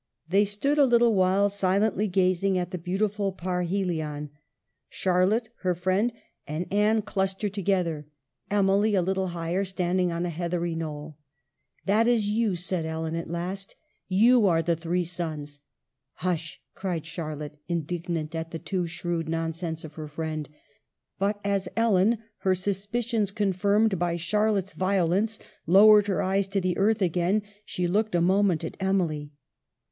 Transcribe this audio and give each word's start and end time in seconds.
They 0.27 0.45
stood 0.45 0.79
a 0.79 0.85
little 0.87 1.13
while 1.13 1.47
silently 1.47 2.07
gazing 2.07 2.57
at 2.57 2.71
the 2.71 2.79
beautiful 2.79 3.31
parhelion; 3.31 4.31
Charlotte, 4.89 5.49
her 5.59 5.75
friend, 5.75 6.11
and 6.47 6.65
WRITING 6.71 6.71
POETRY. 6.71 6.79
191 6.79 6.87
Anne 6.87 7.01
clustered 7.05 7.53
together, 7.53 8.07
Emily 8.49 8.95
a 8.95 9.03
little 9.03 9.27
higher, 9.37 9.63
standing 9.63 10.11
on 10.11 10.25
a 10.25 10.31
heathery 10.31 10.73
knoll." 10.73 11.19
That 11.85 12.07
is 12.07 12.27
you!" 12.27 12.55
said 12.55 12.83
Ellen 12.83 13.15
at 13.15 13.29
last." 13.29 13.75
You 14.25 14.47
are 14.47 14.63
the 14.63 14.75
three 14.75 15.03
suns."" 15.03 15.59
Hush!" 16.25 16.59
cried 16.73 17.05
Charlotte, 17.05 17.59
indignant 17.67 18.33
at 18.33 18.49
the 18.49 18.57
too 18.57 18.87
shrewd 18.87 19.29
nonsense 19.29 19.83
of 19.85 19.93
her 19.93 20.07
friend; 20.07 20.49
but 21.19 21.39
as 21.43 21.69
Ellen, 21.77 22.17
her 22.37 22.55
suspicions 22.55 23.29
confirmed 23.29 23.99
by 23.99 24.15
Charlotte's 24.15 24.73
violence, 24.73 25.37
lowered 25.67 26.07
her 26.07 26.23
eyes 26.23 26.47
to 26.47 26.59
the 26.59 26.75
earth 26.79 27.03
again, 27.03 27.43
she 27.63 27.87
looked 27.87 28.15
a 28.15 28.19
moment 28.21 28.63
at 28.65 28.75
Emily. 28.79 29.29